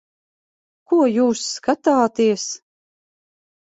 Ko 0.93 0.99
jūs 1.17 1.45
skatāties? 1.51 2.51